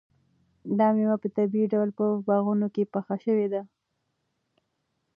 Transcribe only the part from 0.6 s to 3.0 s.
دا مېوې په طبیعي ډول په باغونو کې